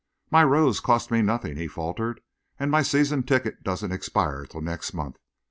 "My 0.31 0.43
rose 0.43 0.79
cost 0.79 1.11
me 1.11 1.21
nothing," 1.21 1.57
he 1.57 1.67
faltered, 1.67 2.21
"and 2.59 2.71
my 2.71 2.81
season 2.81 3.21
ticket 3.21 3.61
doesn't 3.63 3.91
expire 3.91 4.47
till 4.47 4.61
next 4.61 4.95
month. 4.95 5.17